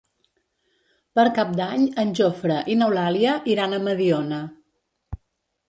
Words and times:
Per 1.19 1.25
Cap 1.39 1.51
d'Any 1.59 1.83
en 2.05 2.15
Jofre 2.21 2.57
i 2.75 2.79
n'Eulàlia 2.81 3.37
iran 3.55 3.77
a 3.77 3.83
Mediona. 3.89 4.43